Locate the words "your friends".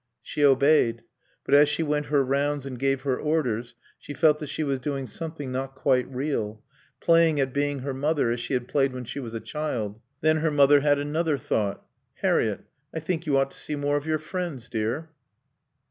14.07-14.67